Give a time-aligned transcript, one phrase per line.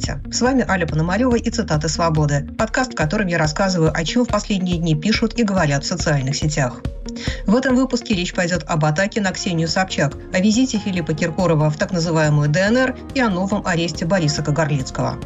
[0.00, 0.32] Здравствуйте!
[0.32, 4.28] С вами Аля Пономарева и «Цитаты свободы»– подкаст, в котором я рассказываю, о чем в
[4.28, 6.80] последние дни пишут и говорят в социальных сетях.
[7.46, 11.76] В этом выпуске речь пойдет об атаке на Ксению Собчак, о визите Филиппа Киркорова в
[11.76, 15.18] так называемую ДНР и о новом аресте Бориса Кагарлицкого.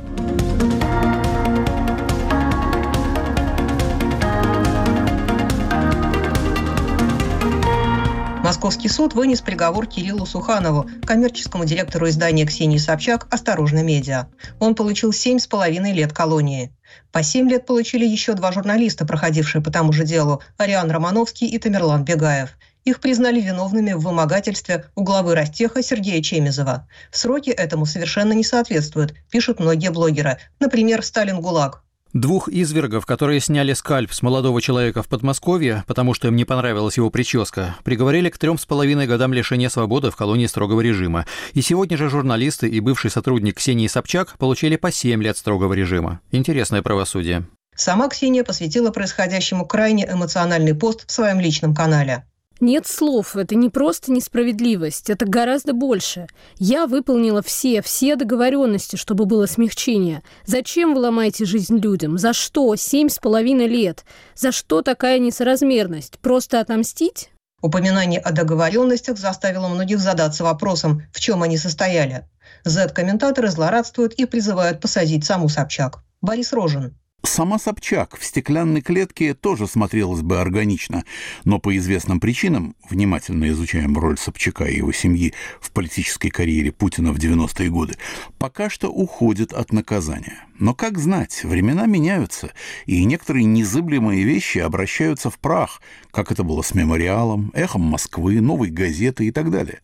[8.65, 14.29] Московский суд вынес приговор Кириллу Суханову, коммерческому директору издания Ксении Собчак «Осторожно, медиа».
[14.59, 16.73] Он получил семь с половиной лет колонии.
[17.13, 21.59] По семь лет получили еще два журналиста, проходившие по тому же делу– Ариан Романовский и
[21.59, 22.57] Тамерлан Бегаев.
[22.87, 26.89] Их признали виновными в вымогательстве у главы Ростеха Сергея Чемизова.
[27.11, 30.39] Сроки этому совершенно не соответствуют, пишут многие блогеры.
[30.59, 31.84] Например, Сталин ГУЛАГ.
[32.15, 36.97] Двух извергов, которые сняли скальп с молодого человека в Подмосковье, потому что им не понравилась
[36.97, 41.27] его прическа, приговорили к трем с половиной годам лишения свободы в колонии строгого режима.
[41.55, 46.21] И сегодня же журналисты и бывший сотрудник Ксении Собчак получили по семь лет строгого режима.
[46.31, 47.47] Интересное правосудие.
[47.75, 52.25] Сама Ксения посвятила происходящему крайне эмоциональный пост в своем личном канале.
[52.65, 56.29] Нет слов, это не просто несправедливость, это гораздо больше.
[56.57, 60.23] Я выполнила все, все договоренности, чтобы было смягчение.
[60.47, 62.17] Зачем вы ломаете жизнь людям?
[62.17, 62.75] За что?
[62.77, 64.07] Семь с половиной лет.
[64.35, 66.19] За что такая несоразмерность?
[66.21, 67.29] Просто отомстить?
[67.61, 72.27] Упоминание о договоренностях заставило многих задаться вопросом, в чем они состояли.
[72.65, 76.03] Z-комментаторы злорадствуют и призывают посадить саму Собчак.
[76.23, 76.97] Борис Рожин.
[77.27, 81.05] Сама Собчак в стеклянной клетке тоже смотрелась бы органично,
[81.45, 87.13] но по известным причинам, внимательно изучаем роль Собчака и его семьи в политической карьере Путина
[87.13, 87.97] в 90-е годы,
[88.39, 90.45] пока что уходит от наказания.
[90.59, 92.53] Но как знать, времена меняются,
[92.85, 95.81] и некоторые незыблемые вещи обращаются в прах,
[96.11, 99.81] как это было с мемориалом, эхом Москвы, новой газеты и так далее.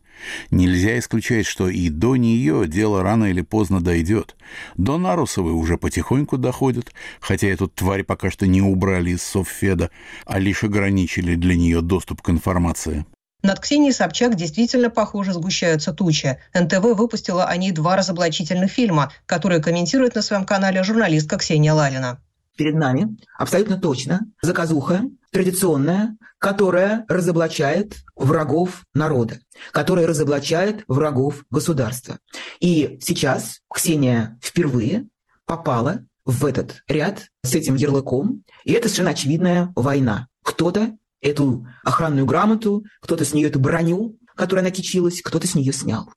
[0.51, 4.37] Нельзя исключать, что и до нее дело рано или поздно дойдет.
[4.77, 9.91] До Нарусовой уже потихоньку доходит, хотя эту тварь пока что не убрали из Совфеда,
[10.27, 13.05] а лишь ограничили для нее доступ к информации.
[13.43, 16.39] Над Ксенией Собчак действительно, похоже, сгущаются тучи.
[16.53, 22.21] НТВ выпустила о ней два разоблачительных фильма, которые комментирует на своем канале журналистка Ксения Лалина.
[22.57, 29.39] Перед нами абсолютно точно заказуха традиционная, которая разоблачает врагов народа,
[29.73, 32.19] которая разоблачает врагов государства.
[32.61, 35.07] И сейчас Ксения впервые
[35.45, 40.29] попала в этот ряд с этим ярлыком, и это совершенно очевидная война.
[40.43, 46.11] Кто-то эту охранную грамоту, кто-то с нее эту броню, которая накичилась, кто-то с нее снял.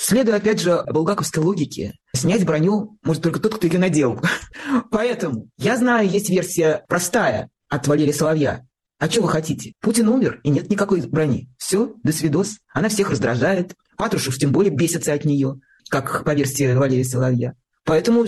[0.00, 4.20] Следуя, опять же, булгаковской логике, снять броню может только тот, кто ее надел.
[4.90, 8.64] Поэтому я знаю, есть версия простая от Валерия Соловья.
[9.00, 9.74] А что вы хотите?
[9.80, 11.48] Путин умер, и нет никакой брони.
[11.58, 12.58] Все, до свидос.
[12.72, 13.74] Она всех раздражает.
[13.96, 15.56] Патрушев тем более бесится от нее,
[15.88, 17.54] как по версии Валерия Соловья.
[17.84, 18.24] Поэтому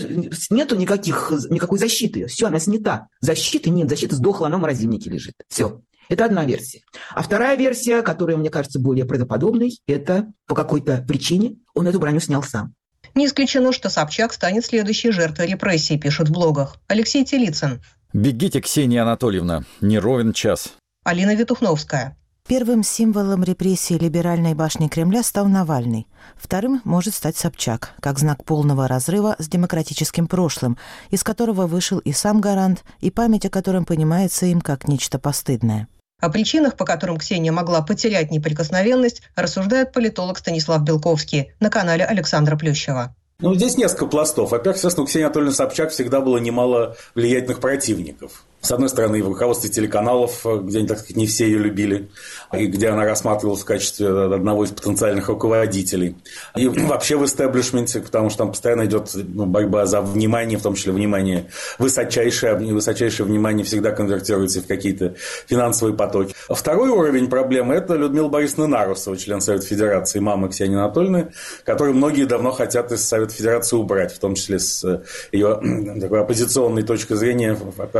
[0.49, 2.25] нету никаких, никакой защиты.
[2.27, 3.07] Все, она снята.
[3.21, 5.35] Защиты нет, защита сдохла, она в морозильнике лежит.
[5.47, 5.81] Все.
[6.11, 6.81] Это одна версия.
[7.15, 12.19] А вторая версия, которая мне кажется более правдоподобной, это по какой-то причине он эту броню
[12.19, 12.73] снял сам.
[13.15, 16.75] Не исключено, что Собчак станет следующей жертвой репрессий, пишут в блогах.
[16.89, 17.81] Алексей Телицын.
[18.11, 20.73] Бегите, Ксения Анатольевна, не ровен час.
[21.05, 22.17] Алина Витухновская.
[22.45, 26.07] Первым символом репрессий либеральной башни Кремля стал Навальный.
[26.35, 30.77] Вторым может стать Собчак, как знак полного разрыва с демократическим прошлым,
[31.09, 35.87] из которого вышел и сам гарант, и память о котором понимается им как нечто постыдное.
[36.21, 42.55] О причинах, по которым Ксения могла потерять неприкосновенность, рассуждает политолог Станислав Белковский на канале Александра
[42.55, 43.15] Плющева.
[43.39, 44.51] Ну, здесь несколько пластов.
[44.51, 48.43] Во-первых, естественно, у Ксении Анатольевны Собчак всегда было немало влиятельных противников.
[48.61, 52.09] С одной стороны, и в руководстве телеканалов, где, они, так сказать, не все ее любили,
[52.53, 56.15] и где она рассматривалась в качестве одного из потенциальных руководителей.
[56.55, 60.75] И вообще в истеблишменте, потому что там постоянно идет ну, борьба за внимание, в том
[60.75, 61.47] числе внимание
[61.79, 65.15] высочайшее, высочайшее внимание всегда конвертируется в какие-то
[65.47, 66.35] финансовые потоки.
[66.47, 71.31] Второй уровень проблемы– это Людмила Борисовна Нарусова, член Совета Федерации, мама Ксении Анатольевны,
[71.65, 75.01] которую многие давно хотят из Совета Федерации убрать, в том числе с
[75.31, 75.59] ее
[75.99, 77.57] такой оппозиционной точки зрения,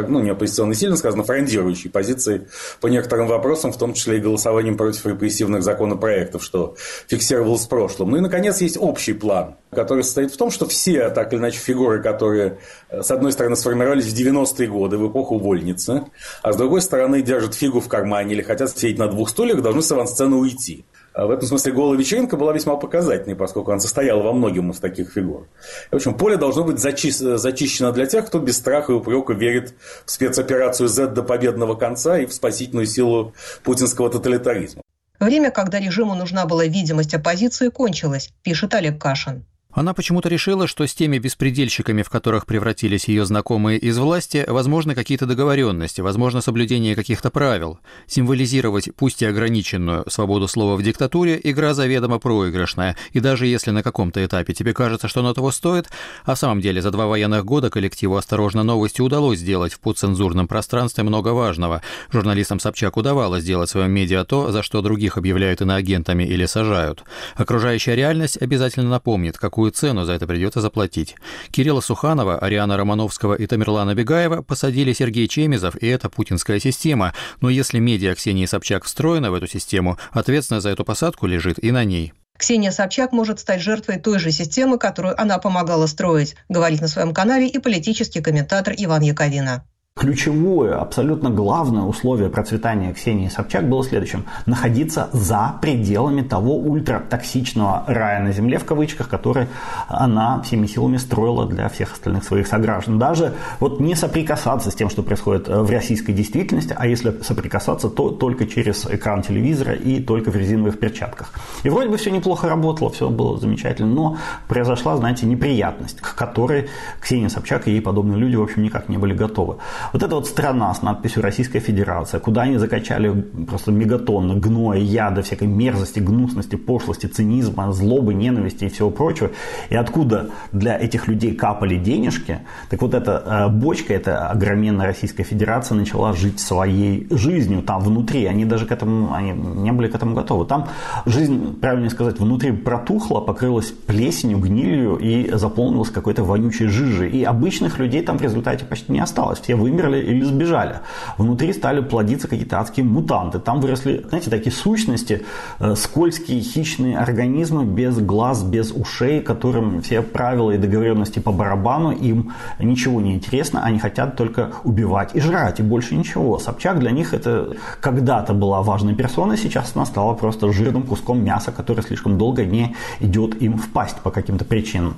[0.07, 2.47] ну, не оппозиционной, оппозиционной сильно сказано, фрондирующей позиции
[2.79, 6.75] по некоторым вопросам, в том числе и голосованием против репрессивных законопроектов, что
[7.07, 8.11] фиксировалось в прошлом.
[8.11, 11.59] Ну и, наконец, есть общий план, который состоит в том, что все, так или иначе,
[11.59, 12.59] фигуры, которые,
[12.89, 16.03] с одной стороны, сформировались в 90-е годы, в эпоху вольницы,
[16.41, 19.81] а с другой стороны, держат фигу в кармане или хотят сидеть на двух стульях, должны
[19.81, 20.85] с авансцены уйти.
[21.13, 24.79] А в этом смысле голая вечеринка была весьма показательной, поскольку она состояла во многом из
[24.79, 25.47] таких фигур.
[25.91, 27.11] В общем, поле должно быть зачи...
[27.11, 29.73] зачищено для тех, кто без страха и упрека верит
[30.05, 34.81] в спецоперацию Z до победного конца и в спасительную силу путинского тоталитаризма.
[35.19, 39.45] Время, когда режиму нужна была видимость оппозиции, кончилось, пишет Олег Кашин.
[39.73, 44.95] Она почему-то решила, что с теми беспредельщиками, в которых превратились ее знакомые из власти, возможны
[44.95, 47.79] какие-то договоренности, возможно соблюдение каких-то правил.
[48.07, 53.83] Символизировать, пусть и ограниченную, свободу слова в диктатуре– игра заведомо проигрышная, и даже если на
[53.83, 55.87] каком-то этапе тебе кажется, что оно того стоит,
[56.25, 60.47] а в самом деле за два военных года коллективу «Осторожно, новости» удалось сделать в подцензурном
[60.47, 61.81] пространстве много важного.
[62.11, 67.03] Журналистам Собчак удавалось сделать в своем медиа то, за что других объявляют иноагентами или сажают.
[67.35, 71.15] Окружающая реальность обязательно напомнит, какую какую цену за это придется заплатить.
[71.51, 77.13] Кирилла Суханова, Ариана Романовского и Тамерлана Бегаева посадили Сергей Чемизов, и это путинская система.
[77.41, 81.71] Но если медиа Ксении Собчак встроена в эту систему, ответственность за эту посадку лежит и
[81.71, 82.11] на ней.
[82.39, 87.13] Ксения Собчак может стать жертвой той же системы, которую она помогала строить, говорит на своем
[87.13, 89.63] канале и политический комментатор Иван Яковина.
[90.01, 94.25] Ключевое, абсолютно главное условие процветания Ксении Собчак было следующим.
[94.47, 99.47] Находиться за пределами того ультратоксичного рая на земле, в кавычках, который
[99.89, 102.97] она всеми силами строила для всех остальных своих сограждан.
[102.97, 108.09] Даже вот не соприкасаться с тем, что происходит в российской действительности, а если соприкасаться, то
[108.09, 111.31] только через экран телевизора и только в резиновых перчатках.
[111.63, 114.17] И вроде бы все неплохо работало, все было замечательно, но
[114.47, 116.69] произошла, знаете, неприятность, к которой
[117.01, 119.57] Ксения Собчак и ей подобные люди, в общем, никак не были готовы.
[119.93, 123.11] Вот эта вот страна с надписью Российская Федерация, куда они закачали
[123.47, 129.31] просто мегатонны гноя, яда, всякой мерзости, гнусности, пошлости, цинизма, злобы, ненависти и всего прочего,
[129.69, 132.39] и откуда для этих людей капали денежки,
[132.69, 138.25] так вот эта э, бочка, эта огроменная Российская Федерация начала жить своей жизнью там внутри.
[138.25, 140.45] Они даже к этому, они не были к этому готовы.
[140.45, 140.67] Там
[141.05, 147.09] жизнь, правильно сказать, внутри протухла, покрылась плесенью, гнилью и заполнилась какой-то вонючей жижей.
[147.09, 149.39] И обычных людей там в результате почти не осталось.
[149.39, 150.79] Все вы вымерли или сбежали.
[151.17, 153.39] Внутри стали плодиться какие-то адские мутанты.
[153.39, 155.25] Там выросли, знаете, такие сущности,
[155.59, 161.91] э, скользкие хищные организмы без глаз, без ушей, которым все правила и договоренности по барабану,
[161.91, 166.39] им ничего не интересно, они хотят только убивать и жрать, и больше ничего.
[166.39, 171.51] Собчак для них это когда-то была важной персоной, сейчас она стала просто жирным куском мяса,
[171.51, 174.93] который слишком долго не идет им в пасть по каким-то причинам.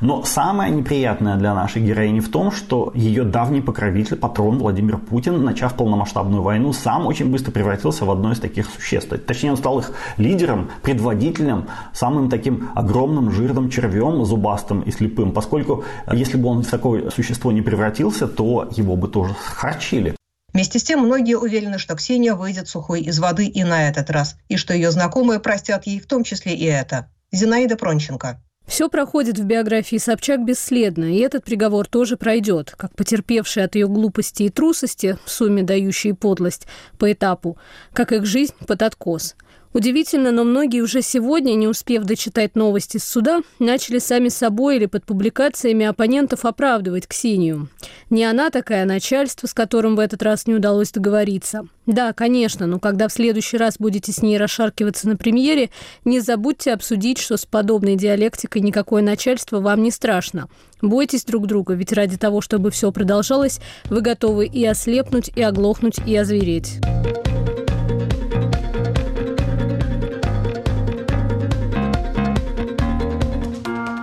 [0.00, 4.96] Но самое неприятное для нашей героини в том, что ее давний покровитель правитель, патрон Владимир
[4.96, 9.12] Путин, начав полномасштабную войну, сам очень быстро превратился в одно из таких существ.
[9.26, 15.84] Точнее, он стал их лидером, предводителем, самым таким огромным жирным червем, зубастым и слепым, поскольку
[16.06, 20.14] э, если бы он в такое существо не превратился, то его бы тоже харчили.
[20.54, 24.36] Вместе с тем, многие уверены, что Ксения выйдет сухой из воды и на этот раз,
[24.48, 27.10] и что ее знакомые простят ей в том числе и это.
[27.32, 28.40] Зинаида Пронченко.
[28.70, 33.88] Все проходит в биографии Собчак бесследно, и этот приговор тоже пройдет, как потерпевший от ее
[33.88, 37.58] глупости и трусости, в сумме дающие подлость, по этапу,
[37.92, 39.34] как их жизнь под откос–
[39.72, 44.86] Удивительно, но многие уже сегодня, не успев дочитать новости с суда, начали сами собой или
[44.86, 47.68] под публикациями оппонентов оправдывать Ксению.
[48.10, 51.68] Не она такая, а начальство, с которым в этот раз не удалось договориться.
[51.86, 55.70] Да, конечно, но когда в следующий раз будете с ней расшаркиваться на премьере,
[56.04, 60.48] не забудьте обсудить, что с подобной диалектикой никакое начальство вам не страшно.
[60.82, 65.98] Бойтесь друг друга, ведь ради того, чтобы все продолжалось, вы готовы и ослепнуть, и оглохнуть,
[66.04, 66.80] и озвереть.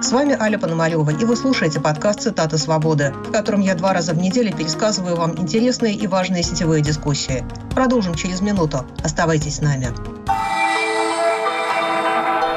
[0.08, 4.14] С вами Аля Пономарева, и вы слушаете подкаст «Цитаты свободы», в котором я два раза
[4.14, 7.44] в неделю пересказываю вам интересные и важные сетевые дискуссии.
[7.76, 8.86] Продолжим через минуту.
[9.04, 9.90] Оставайтесь с нами.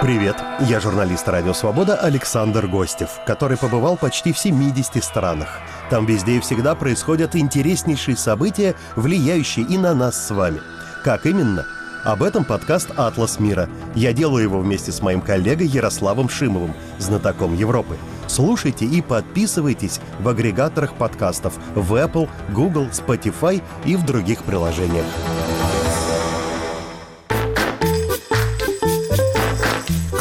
[0.01, 5.59] Привет, я журналист «Радио Свобода» Александр Гостев, который побывал почти в 70 странах.
[5.91, 10.61] Там везде и всегда происходят интереснейшие события, влияющие и на нас с вами.
[11.03, 11.67] Как именно–
[12.05, 13.69] об этом подкаст «Атлас мира».
[13.95, 17.97] Я делаю его вместе с моим коллегой Ярославом Шимовым, знатоком Европы.
[18.27, 25.07] Слушайте и подписывайтесь в агрегаторах подкастов в Apple, Google, Spotify и в других приложениях.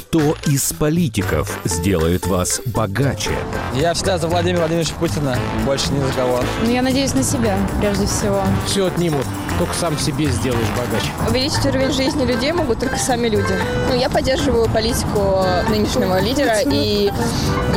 [0.09, 3.29] Кто из политиков сделает вас богаче?
[3.75, 5.37] Я всегда за Владимира Владимировича Путина,
[5.67, 6.39] больше ни за кого.
[6.65, 8.41] Ну, я надеюсь на себя, прежде всего.
[8.65, 9.23] Все отнимут,
[9.59, 11.11] только сам себе сделаешь богаче.
[11.29, 13.53] Увеличить уровень жизни людей могут только сами люди.
[13.87, 17.11] Ну, я поддерживаю политику нынешнего лидера и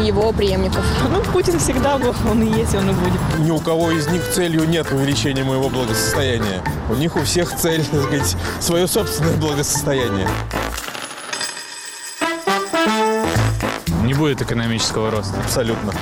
[0.01, 0.83] его преемников.
[1.11, 3.21] Ну, Путин всегда был, он и есть, он и будет.
[3.41, 6.63] Ни у кого из них целью нет увеличения моего благосостояния.
[6.89, 10.27] У них у всех цель, так сказать, свое собственное благосостояние.
[14.23, 15.35] Будет экономического роста.
[15.45, 15.93] Абсолютно.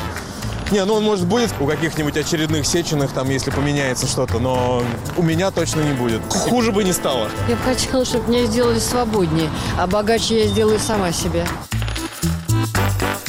[0.71, 4.83] Не, ну он может будет у каких-нибудь очередных сеченых, там, если поменяется что-то, но
[5.17, 6.21] у меня точно не будет.
[6.29, 7.31] Хуже бы не стало.
[7.49, 9.49] Я бы хотела, чтобы меня сделали свободнее,
[9.79, 11.47] а богаче я сделаю сама себе.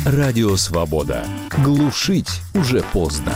[0.03, 1.25] Радио «Свобода».
[1.57, 3.33] Глушить уже поздно.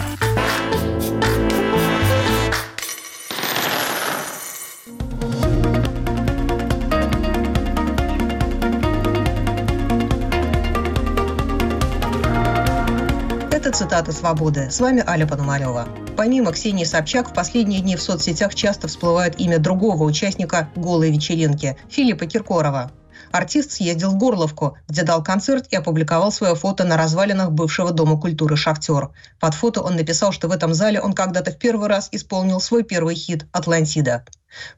[13.75, 14.71] Цитата «Свободы».
[14.71, 15.89] С вами Аля Пономарева.
[16.15, 21.75] Помимо Ксении Собчак, в последние дни в соцсетях часто всплывает имя другого участника «Голой вечеринки»–
[21.89, 22.93] Филиппа Киркорова.
[23.33, 28.17] Артист съездил в Горловку, где дал концерт и опубликовал свое фото на развалинах бывшего Дома
[28.17, 29.09] культуры «Шахтер».
[29.41, 32.83] Под фото он написал, что в этом зале он когда-то в первый раз исполнил свой
[32.83, 34.23] первый хит «Атлантида».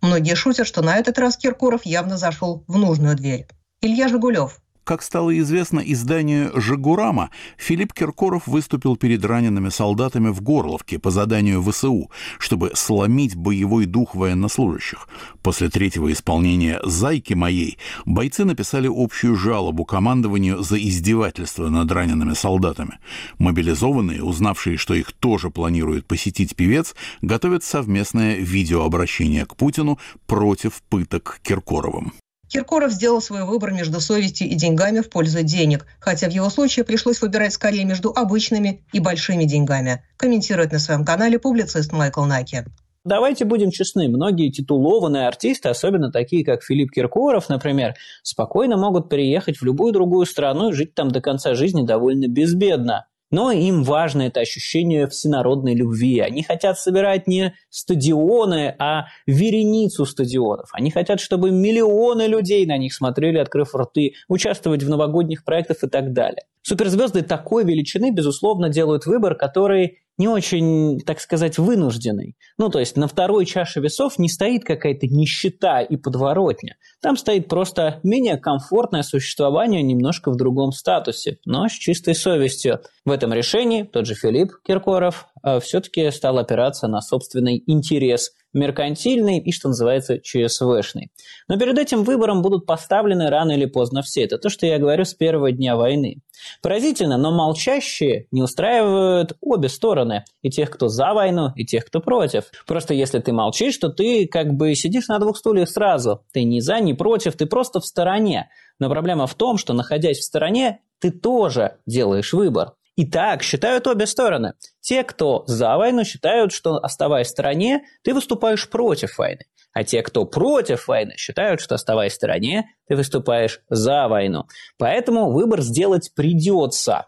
[0.01, 3.47] Многие шутят, что на этот раз Киркоров явно зашел в нужную дверь.
[3.79, 10.97] Илья Жигулев, как стало известно изданию «Жигурама», Филипп Киркоров выступил перед ранеными солдатами в Горловке
[10.97, 15.09] по заданию ВСУ, чтобы сломить боевой дух военнослужащих.
[15.43, 22.99] После третьего исполнения «Зайки моей» бойцы написали общую жалобу командованию за издевательство над ранеными солдатами.
[23.39, 31.41] Мобилизованные, узнавшие, что их тоже планирует посетить певец, готовят совместное видеообращение к Путину против пыток
[31.43, 32.13] Киркоровым.
[32.49, 36.85] Киркоров сделал свой выбор между совестью и деньгами в пользу денег, хотя в его случае
[36.85, 42.65] пришлось выбирать скорее между обычными и большими деньгами, комментирует на своем канале публицист Майкл Наки.
[43.03, 49.57] Давайте будем честны, многие титулованные артисты, особенно такие, как Филипп Киркоров, например, спокойно могут переехать
[49.57, 53.07] в любую другую страну и жить там до конца жизни довольно безбедно.
[53.29, 56.19] Но им важно это ощущение всенародной любви.
[56.19, 60.69] Они хотят собирать не стадионы, а вереницу стадионов.
[60.71, 65.87] Они хотят, чтобы миллионы людей на них смотрели, открыв рты, участвовать в новогодних проектах и
[65.87, 66.43] так далее.
[66.61, 72.35] Суперзвезды такой величины, безусловно, делают выбор, который не очень, так сказать, вынужденный.
[72.57, 76.77] Ну, то есть на второй чаше весов не стоит какая-то нищета и подворотня.
[77.01, 82.81] Там стоит просто менее комфортное существование немножко в другом статусе, но с чистой совестью.
[83.05, 85.27] В этом решении тот же Филипп Киркоров
[85.61, 91.11] все-таки стал опираться на собственный интерес– меркантильный и, что называется, ЧСВшный.
[91.47, 94.23] Но перед этим выбором будут поставлены рано или поздно все.
[94.23, 96.21] Это то, что я говорю с первого дня войны.
[96.61, 100.25] Поразительно, но молчащие не устраивают обе стороны.
[100.41, 102.45] И тех, кто за войну, и тех, кто против.
[102.65, 106.23] Просто если ты молчишь, то ты как бы сидишь на двух стульях сразу.
[106.31, 108.49] Ты ни за, ни против, ты просто в стороне.
[108.79, 112.73] Но проблема в том, что находясь в стороне, ты тоже делаешь выбор.
[112.97, 114.53] И так считают обе стороны.
[114.81, 119.45] Те, кто за войну, считают, что оставаясь в стороне, ты выступаешь против войны.
[119.71, 124.45] А те, кто против войны, считают, что оставаясь в стороне, ты выступаешь за войну.
[124.79, 127.05] Поэтому выбор сделать придется.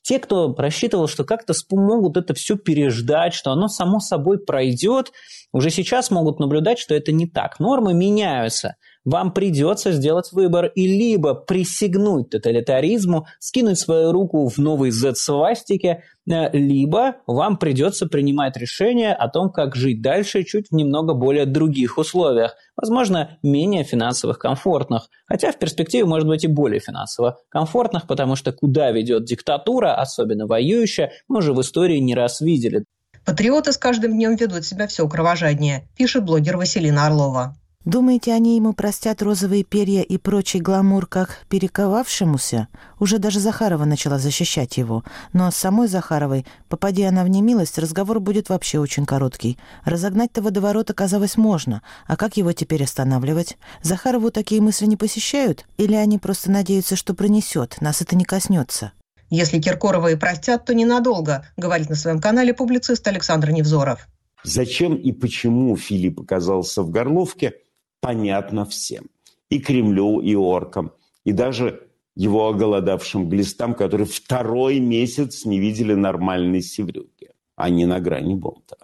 [0.00, 5.12] Те, кто рассчитывал, что как-то смогут это все переждать, что оно само собой пройдет,
[5.52, 7.60] уже сейчас могут наблюдать, что это не так.
[7.60, 14.90] Нормы меняются вам придется сделать выбор и либо присягнуть тоталитаризму, скинуть свою руку в новый
[14.90, 21.14] Z-свастике, э, либо вам придется принимать решение о том, как жить дальше чуть в немного
[21.14, 27.38] более других условиях, возможно, менее финансовых комфортных, хотя в перспективе может быть и более финансово
[27.48, 32.84] комфортных, потому что куда ведет диктатура, особенно воюющая, мы уже в истории не раз видели.
[33.24, 37.56] Патриоты с каждым днем ведут себя все кровожаднее, пишет блогер Василина Орлова.
[37.86, 42.66] Думаете, они ему простят розовые перья и прочий гламур как перековавшемуся?
[42.98, 45.04] Уже даже Захарова начала защищать его.
[45.32, 49.56] Но с самой Захаровой, попади она в немилость, разговор будет вообще очень короткий.
[49.84, 51.80] Разогнать-то водоворот оказалось можно.
[52.08, 53.56] А как его теперь останавливать?
[53.82, 55.64] Захарову такие мысли не посещают?
[55.76, 58.90] Или они просто надеются, что пронесет, нас это не коснется?
[59.30, 64.08] Если Киркорова и простят, то ненадолго, говорит на своем канале публицист Александр Невзоров.
[64.42, 67.54] Зачем и почему Филипп оказался в Горловке–
[68.00, 69.06] понятно всем.
[69.48, 70.92] И Кремлю, и оркам,
[71.24, 78.00] и даже его оголодавшим глистам, которые второй месяц не видели нормальной севрюги, а не на
[78.00, 78.76] грани бунта.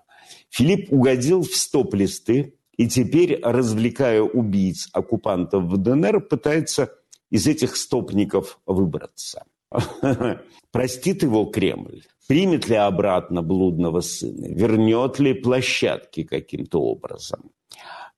[0.50, 6.90] Филипп угодил в стоп-листы и теперь, развлекая убийц оккупантов в ДНР, пытается
[7.30, 9.44] из этих стопников выбраться.
[10.70, 12.02] Простит его Кремль?
[12.28, 14.46] Примет ли обратно блудного сына?
[14.46, 17.50] Вернет ли площадки каким-то образом?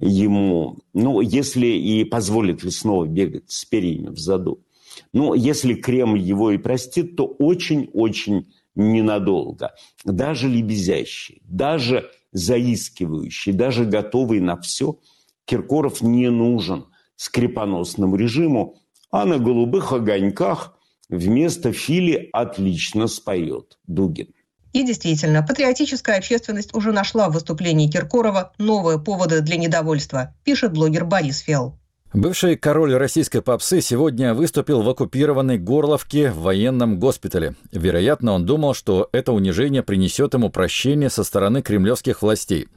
[0.01, 4.65] Ему, ну, если и позволит ли снова бегать с перьями в заду.
[5.13, 9.75] Ну, если Кремль его и простит, то очень-очень ненадолго.
[10.05, 14.99] Даже лебезящий, даже заискивающий, даже готовый на все,
[15.45, 16.87] Киркоров не нужен
[17.17, 20.77] скрипоносному режиму, а на голубых огоньках
[21.09, 24.34] вместо Фили отлично споет Дугин.
[24.75, 31.04] И действительно, патриотическая общественность уже нашла в выступлении Киркорова новые поводы для недовольства, пишет блогер
[31.04, 31.78] Борис Фелл.
[32.12, 37.54] Бывший король российской попсы сегодня выступил в оккупированной Горловке в военном госпитале.
[37.71, 42.69] Вероятно, он думал, что это унижение принесет ему прощение со стороны кремлевских властей.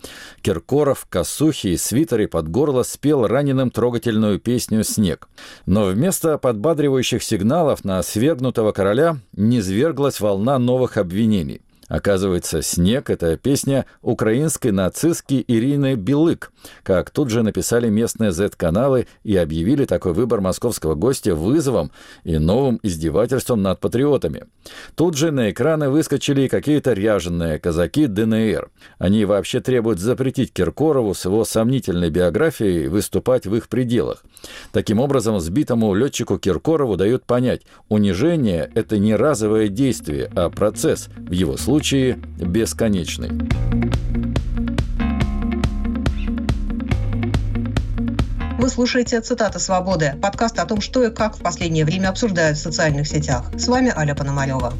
[0.41, 5.29] Киркоров, косухи и свитере под горло спел раненым трогательную песню «Снег».
[5.65, 11.61] Но вместо подбадривающих сигналов на свергнутого короля низверглась волна новых обвинений.
[11.87, 16.51] Оказывается, «Снег»— это песня украинской нацистки Ирины Белык,
[16.83, 21.91] как тут же написали местные Z-каналы и объявили такой выбор московского гостя вызовом
[22.25, 24.45] и новым издевательством над патриотами.
[24.95, 28.69] Тут же на экраны выскочили какие-то ряженные казаки ДНР.
[28.97, 34.25] Они вообще требуют запретить Киркорову с его сомнительной биографией выступать в их пределах.
[34.73, 41.31] Таким образом, сбитому летчику Киркорову дают понять, унижение— это не разовое действие, а процесс, в
[41.31, 43.29] его случае случае бесконечный.
[48.57, 52.61] Вы слушаете «Цитаты свободы»– подкаст о том, что и как в последнее время обсуждают в
[52.61, 53.51] социальных сетях.
[53.55, 54.73] С вами Аля Пономарева.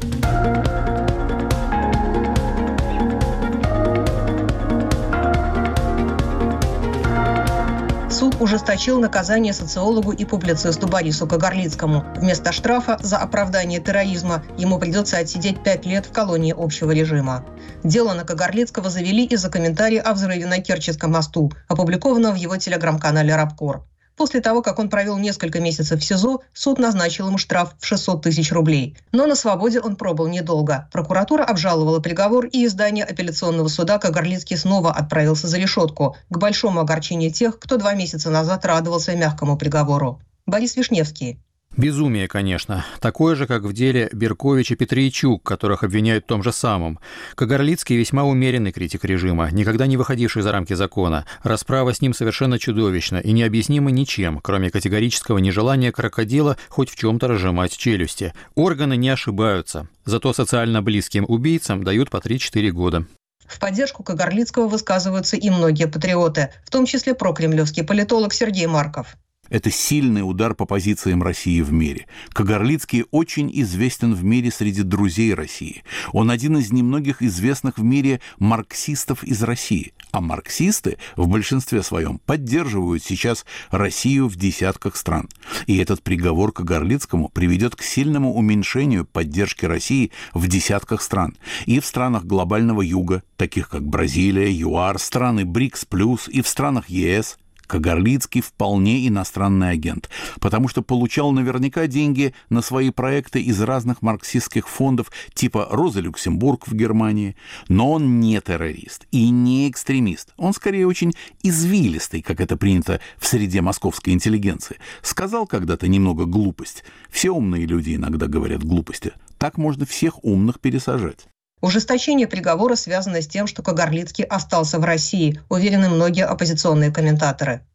[8.18, 12.04] Суд ужесточил наказание социологу и публицисту Борису Кагарлицкому.
[12.16, 17.44] Вместо штрафа за оправдание терроризма ему придется отсидеть пять лет в колонии общего режима.
[17.84, 23.36] Дело на Кагарлицкого завели из-за комментариев о взрыве на Керченском мосту, опубликованного в его телеграм-канале
[23.36, 23.84] «Рабкор».
[24.18, 28.20] После того, как он провел несколько месяцев в СИЗО, суд назначил ему штраф в 600
[28.24, 28.96] тысяч рублей.
[29.12, 30.88] Но на свободе он пробыл недолго.
[30.92, 37.30] Прокуратура обжаловала приговор, и издание апелляционного суда Кагарлицкий снова отправился за решетку, к большому огорчению
[37.30, 40.20] тех, кто два месяца назад радовался мягкому приговору.
[40.46, 41.38] Борис Вишневский,
[41.78, 42.84] Безумие, конечно.
[42.98, 46.98] Такое же, как в деле Беркович и Петричук, которых обвиняют в том же самом.
[47.36, 51.24] Кагарлицкий весьма умеренный критик режима, никогда не выходивший за рамки закона.
[51.44, 57.28] Расправа с ним совершенно чудовищна и необъяснима ничем, кроме категорического нежелания крокодила хоть в чем-то
[57.28, 58.34] разжимать челюсти.
[58.56, 59.86] Органы не ошибаются.
[60.04, 63.06] Зато социально близким убийцам дают по 3-4 года.
[63.46, 69.16] В поддержку Кагарлицкого высказываются и многие патриоты, в том числе прокремлевский политолог Сергей Марков.
[69.50, 72.06] Это сильный удар по позициям России в мире.
[72.30, 75.82] Кагарлицкий очень известен в мире среди друзей России.
[76.12, 79.92] Он один из немногих известных в мире марксистов из России.
[80.10, 85.28] А марксисты в большинстве своем поддерживают сейчас Россию в десятках стран.
[85.66, 91.36] И этот приговор Кагарлицкому приведет к сильному уменьшению поддержки России в десятках стран.
[91.66, 95.86] И в странах глобального юга, таких как Бразилия, ЮАР, страны БРИКС+,
[96.28, 100.08] и в странах ЕС– Кагарлицкий вполне иностранный агент,
[100.40, 106.66] потому что получал наверняка деньги на свои проекты из разных марксистских фондов типа «Роза Люксембург»
[106.66, 107.36] в Германии.
[107.68, 110.32] Но он не террорист и не экстремист.
[110.36, 114.78] Он скорее очень извилистый, как это принято в среде московской интеллигенции.
[115.02, 116.84] Сказал когда-то немного глупость.
[117.10, 119.12] Все умные люди иногда говорят глупости.
[119.36, 121.28] Так можно всех умных пересажать.
[121.60, 127.66] Ужесточение приговора связано с тем, что Кагарлицкий остался в России, уверены многие оппозиционные комментаторы.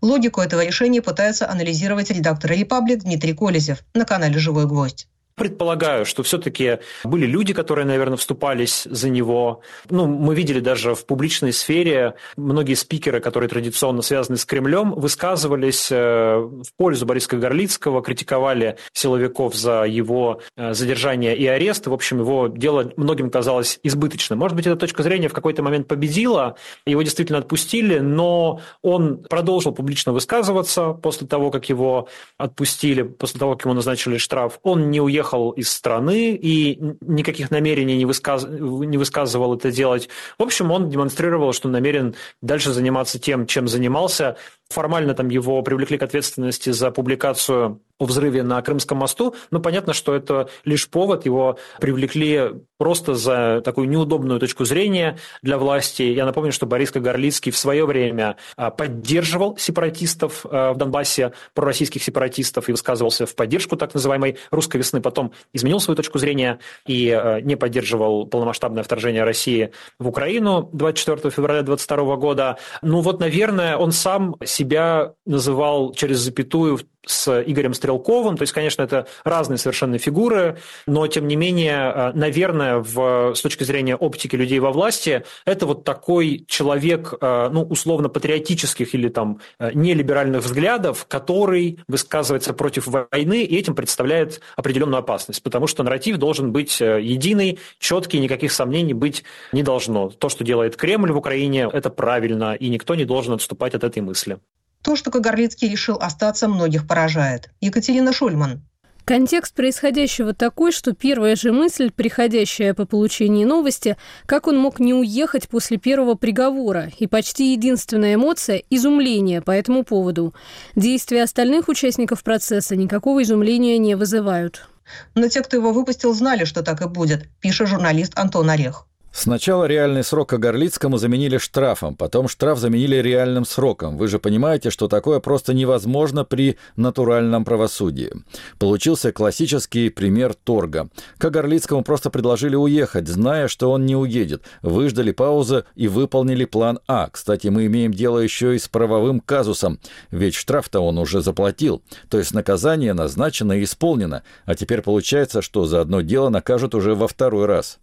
[0.00, 5.06] Логику этого решения пытается анализировать редактор «Репаблик» Дмитрий Колезев на канале «Живой гвоздь».
[5.38, 9.60] Предполагаю, что все-таки были люди, которые, наверное, вступались за него.
[9.88, 15.88] Ну, мы видели даже в публичной сфере многие спикеры, которые традиционно связаны с Кремлем, высказывались
[15.92, 21.86] э, в пользу Бориса Горлицкого, критиковали силовиков за его э, задержание и арест.
[21.86, 24.40] В общем, его дело многим казалось избыточным.
[24.40, 29.72] Может быть, эта точка зрения в какой-то момент победила, его действительно отпустили, но он продолжил
[29.72, 34.58] публично высказываться после того, как его отпустили, после того, как ему назначили штраф.
[34.64, 38.46] Он не уехал уехал из страны и никаких намерений не, высказ...
[38.48, 40.08] не высказывал это делать.
[40.38, 44.36] В общем, он демонстрировал, что намерен дальше заниматься тем, чем занимался.
[44.70, 49.92] Формально там его привлекли к ответственности за публикацию о взрыве на Крымском мосту, но понятно,
[49.92, 56.02] что это лишь повод, его привлекли просто за такую неудобную точку зрения для власти.
[56.02, 62.02] Я напомню, что Борис Кагарлицкий в свое время а, поддерживал сепаратистов а, в Донбассе, пророссийских
[62.02, 65.00] сепаратистов, и высказывался в поддержку так называемой «русской весны».
[65.00, 65.17] Потом
[65.52, 71.62] изменил свою точку зрения и а, не поддерживал полномасштабное вторжение России в Украину 24 февраля
[71.62, 72.58] 2022 года.
[72.82, 78.36] Ну вот, наверное, он сам себя называл через запятую с Игорем Стрелковым.
[78.36, 83.40] То есть, конечно, это разные совершенно фигуры, но, тем не менее, э, наверное, в, с
[83.40, 89.08] точки зрения оптики людей во власти, это вот такой человек, э, ну, условно, патриотических или
[89.08, 95.82] там э, нелиберальных взглядов, который высказывается против войны и этим представляет определенную опасность, потому что
[95.82, 100.10] нарратив должен быть единый, четкий, никаких сомнений быть не должно.
[100.10, 104.02] То, что делает Кремль в Украине, это правильно, и никто не должен отступать от этой
[104.02, 104.38] мысли.
[104.82, 107.50] То, что Кагарлицкий решил остаться, многих поражает.
[107.60, 108.62] Екатерина Шульман.
[109.08, 114.92] Контекст происходящего такой, что первая же мысль, приходящая по получении новости, как он мог не
[114.92, 120.34] уехать после первого приговора, и почти единственная эмоция– изумление по этому поводу.
[120.76, 124.68] Действия остальных участников процесса никакого изумления не вызывают.
[125.14, 128.87] Но те, кто его выпустил, знали, что так и будет, пишет журналист Антон Орех.
[129.10, 133.96] Сначала реальный срок Горлицкому заменили штрафом, потом штраф заменили реальным сроком.
[133.96, 138.12] Вы же понимаете, что такое просто невозможно при натуральном правосудии.
[138.58, 140.88] Получился классический пример торга.
[141.18, 144.42] Горлицкому просто предложили уехать, зная, что он не уедет.
[144.62, 147.08] Выждали паузу и выполнили план А.
[147.10, 151.82] Кстати, мы имеем дело еще и с правовым казусом, ведь штраф-то он уже заплатил.
[152.08, 154.22] То есть наказание назначено и исполнено.
[154.44, 157.78] А теперь получается, что за одно дело накажут уже во второй раз.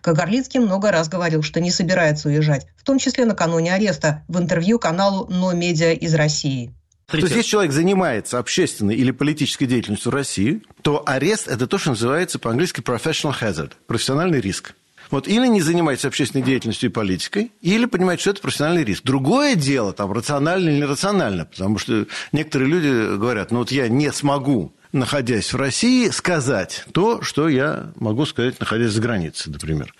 [0.00, 4.78] Кагарлицкий много раз говорил, что не собирается уезжать, в том числе накануне ареста, в интервью
[4.78, 6.72] каналу «Но Медиа» из России.
[7.06, 11.78] То есть, если человек занимается общественной или политической деятельностью в России, то арест– это то,
[11.78, 14.74] что называется по-английски professional hazard– профессиональный риск.
[15.12, 19.04] Вот или не занимается общественной деятельностью и политикой, или понимает, что это профессиональный риск.
[19.04, 24.12] Другое дело, там, рационально или нерационально, потому что некоторые люди говорят, ну вот я не
[24.12, 29.94] смогу находясь в России, сказать то, что я могу сказать, находясь за границей, например.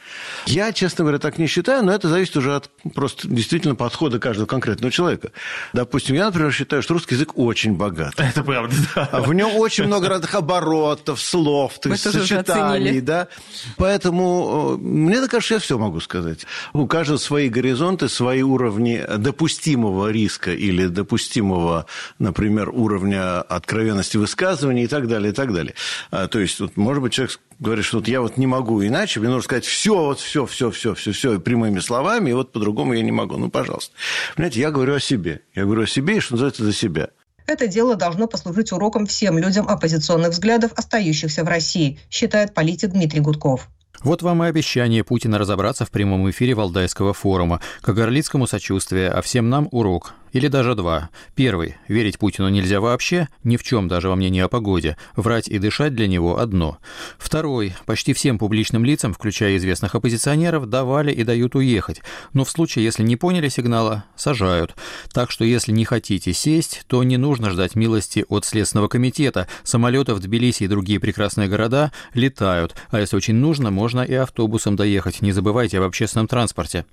[0.46, 4.46] Я, честно говоря, так не считаю, но это зависит уже от просто действительно подхода каждого
[4.46, 5.30] конкретного человека.
[5.72, 8.14] Допустим, я, например, считаю, что русский язык очень богат.
[8.16, 9.08] Это правда, да.
[9.12, 13.28] А в нем очень много разных оборотов, слов, то есть сочетаний, да.
[13.76, 16.46] Поэтому э, мне так кажется, я все могу сказать.
[16.72, 21.86] У каждого свои горизонты, свои уровни допустимого риска или допустимого,
[22.18, 25.74] например, уровня откровенности высказываний и так далее, и так далее.
[26.10, 29.20] А, то есть, вот, может быть, человек говорит, что вот я вот не могу иначе,
[29.20, 32.94] мне нужно сказать все, вот все, все, все, все, все прямыми словами, и вот по-другому
[32.94, 33.36] я не могу.
[33.36, 33.94] Ну, пожалуйста.
[34.34, 35.40] Понимаете, я говорю о себе.
[35.54, 37.08] Я говорю о себе, и, что называется, за себя.
[37.46, 43.20] Это дело должно послужить уроком всем людям оппозиционных взглядов, остающихся в России, считает политик Дмитрий
[43.20, 43.68] Гудков.
[44.02, 47.60] Вот вам и обещание Путина разобраться в прямом эфире Валдайского форума.
[47.80, 50.14] К Горлицкому сочувствие, а всем нам урок.
[50.32, 51.08] Или даже два.
[51.34, 51.76] Первый.
[51.88, 54.96] Верить Путину нельзя вообще, ни в чем даже во мнении о погоде.
[55.14, 56.78] Врать и дышать для него одно.
[57.16, 57.74] Второй.
[57.86, 62.02] Почти всем публичным лицам, включая известных оппозиционеров, давали и дают уехать.
[62.32, 64.74] Но в случае, если не поняли сигнала, сажают.
[65.12, 69.48] Так что если не хотите сесть, то не нужно ждать милости от Следственного комитета.
[69.62, 72.74] Самолеты в Тбилиси и другие прекрасные города летают.
[72.90, 75.22] А если очень нужно, можно и автобусом доехать.
[75.22, 76.84] Не забывайте об общественном транспорте.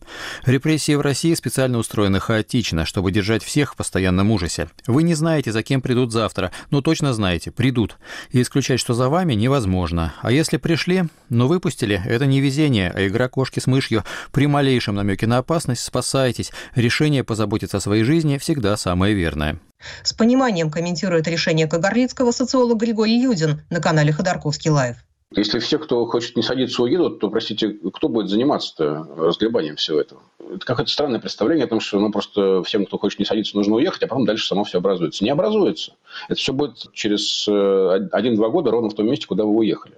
[0.46, 4.68] Репрессии в России специально устроены хаотично, чтобы держать держать всех в постоянном ужасе.
[4.86, 7.96] Вы не знаете, за кем придут завтра, но точно знаете, придут.
[8.32, 10.14] И исключать, что за вами, невозможно.
[10.22, 14.04] А если пришли, но выпустили, это не везение, а игра кошки с мышью.
[14.34, 16.52] При малейшем намеке на опасность спасайтесь.
[16.76, 19.58] Решение позаботиться о своей жизни всегда самое верное.
[20.04, 24.98] С пониманием комментирует решение Кагарлицкого социолог Григорий Юдин на канале Ходорковский Live.
[25.36, 30.22] Если все, кто хочет не садиться, уедут, то, простите, кто будет заниматься-то разгребанием всего этого?
[30.40, 33.76] Это какое-то странное представление о том, что ну, просто всем, кто хочет не садиться, нужно
[33.76, 35.24] уехать, а потом дальше само все образуется.
[35.24, 35.94] Не образуется.
[36.28, 39.96] Это все будет через э, один-два года ровно в том месте, куда вы уехали.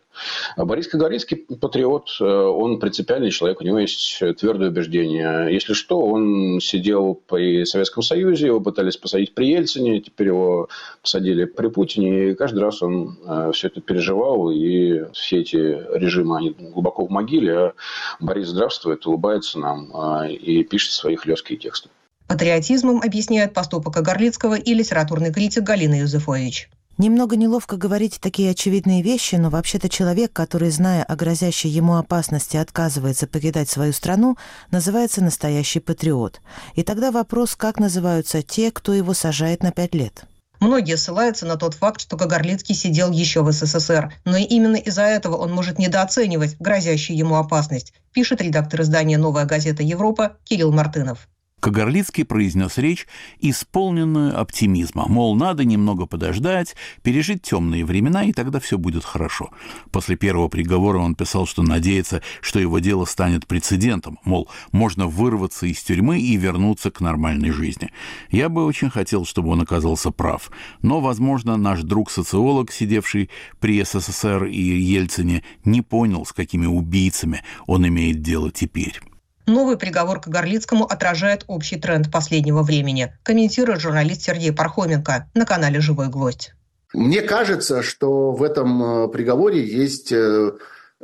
[0.55, 5.53] А Борис Кагорицкий патриот, э, он принципиальный человек, у него есть твердое убеждение.
[5.53, 10.69] Если что, он сидел при Советском Союзе, его пытались посадить при Ельцине, теперь его
[11.01, 16.37] посадили при Путине, и каждый раз он э, все это переживал, и все эти режимы,
[16.37, 17.73] они глубоко в могиле, а
[18.19, 21.89] Борис здравствует, улыбается нам а, и пишет свои хлесткие тексты.
[22.27, 26.69] Патриотизмом объясняет поступок Горлицкого и литературный критик Галина Юзефович.
[26.97, 32.55] Немного неловко говорить такие очевидные вещи, но вообще-то человек, который, зная о грозящей ему опасности,
[32.55, 34.37] отказывается покидать свою страну,
[34.71, 36.39] называется настоящий патриот.
[36.75, 40.23] И тогда вопрос, как называются те, кто его сажает на пять лет.
[40.61, 45.03] Многие ссылаются на тот факт, что Кагарлицкий сидел еще в СССР, но и именно из-за
[45.03, 51.27] этого он может недооценивать грозящую ему опасность, пишет редактор издания «Новая газета Европа» Кирилл Мартынов.
[51.65, 53.07] Кагарлицкий произнес речь,
[53.39, 59.49] исполненную оптимизма, мол, надо немного подождать, пережить темные времена, и тогда все будет хорошо.
[59.89, 65.65] После первого приговора он писал, что надеется, что его дело станет прецедентом, мол, можно вырваться
[65.65, 67.89] из тюрьмы и вернуться к нормальной жизни.
[68.29, 70.51] Я бы очень хотел, чтобы он оказался прав,
[70.83, 77.87] но, возможно, наш друг-социолог, сидевший при СССР и Ельцине, не понял, с какими убийцами он
[77.87, 79.01] имеет дело теперь.
[79.45, 85.79] Новый приговор к Горлицкому отражает общий тренд последнего времени, комментирует журналист Сергей Пархоменко на канале
[85.79, 86.53] «Живой гвоздь».
[86.93, 90.51] Мне кажется, что в этом э, приговоре есть э,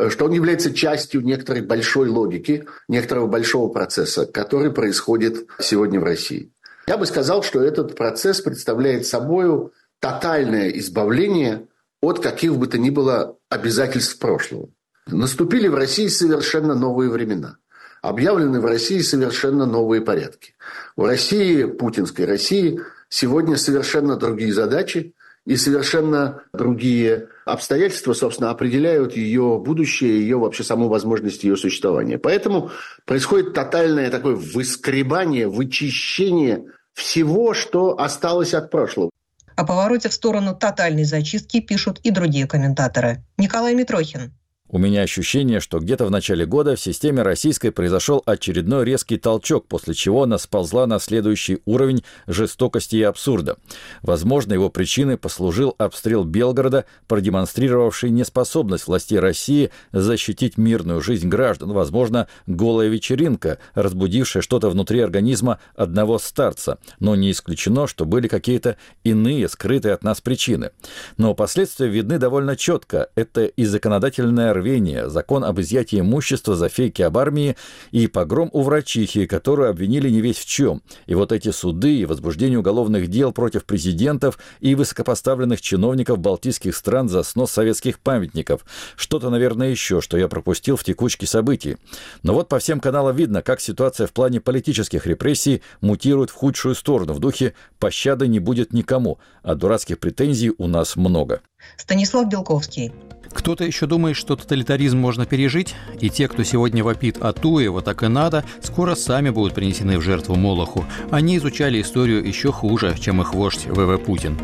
[0.10, 6.52] что он является частью некоторой большой логики, некоторого большого процесса, который происходит сегодня в России.
[6.88, 11.68] Я бы сказал, что этот процесс представляет собой тотальное избавление
[12.02, 14.70] от каких бы то ни было обязательств прошлого.
[15.08, 17.58] Наступили в России совершенно новые времена.
[18.02, 20.56] Объявлены в России совершенно новые порядки.
[20.96, 25.14] В России, путинской России, сегодня совершенно другие задачи
[25.46, 32.18] и совершенно другие обстоятельства, собственно, определяют ее будущее, ее вообще саму возможность ее существования.
[32.18, 32.72] Поэтому
[33.06, 39.12] происходит тотальное такое выскребание, вычищение всего, что осталось от прошлого.
[39.56, 43.24] О повороте в сторону тотальной зачистки пишут и другие комментаторы.
[43.38, 44.34] Николай Митрохин.
[44.74, 49.68] У меня ощущение, что где-то в начале года в системе российской произошел очередной резкий толчок,
[49.68, 53.58] после чего она сползла на следующий уровень жестокости и абсурда.
[54.02, 61.74] Возможно, его причиной послужил обстрел Белгорода, продемонстрировавший неспособность властей России защитить мирную жизнь граждан.
[61.74, 66.78] Возможно, голая вечеринка, разбудившая что-то внутри организма одного старца.
[67.02, 70.72] Но не исключено, что были какие-то иные, скрытые от нас причины.
[71.18, 73.10] Но последствия видны довольно четко.
[73.16, 77.56] Это и законодательная рвения, закон об изъятии имущества за фейки об армии
[77.92, 80.82] и погром у врачихи, которую обвинили не весь в чем.
[81.08, 87.10] И вот эти суды и возбуждение уголовных дел против президентов и высокопоставленных чиновников балтийских стран
[87.10, 88.66] за снос советских памятников.
[88.96, 91.78] Что-то, наверное, еще, что я пропустил в текучке событий.
[92.24, 96.76] Но вот по всем каналам видно, как ситуация в плане политических репрессий мутирует в худшую
[96.76, 97.14] сторону.
[97.14, 101.42] В духе «пощады не будет никому», а дурацких претензий у нас много.
[101.78, 102.92] Станислав Белковский.
[103.34, 108.04] Кто-то еще думает, что тоталитаризм можно пережить, и те, кто сегодня вопит «а Туева так
[108.04, 110.86] и надо», скоро сами будут принесены в жертву Молоху.
[111.10, 114.38] Они изучали историю еще хуже, чем их вождь ВВ Путин.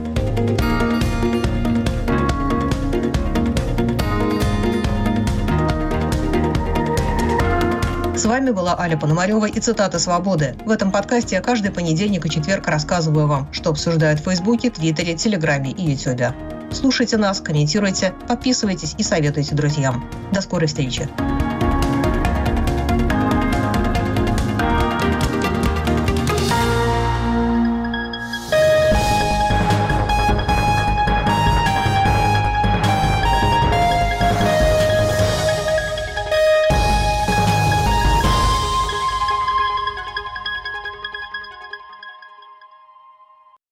[8.16, 10.56] С вами была Аля Пономарева и цитата «Свободы».
[10.66, 15.14] В этом подкасте я каждый понедельник и четверг рассказываю вам, что обсуждают в Фейсбуке, Твиттере,
[15.14, 16.34] Телеграме и Ютубе.
[16.72, 20.10] Слушайте нас, комментируйте, подписывайтесь и советуйте друзьям.
[20.34, 21.10] До скорой встречи.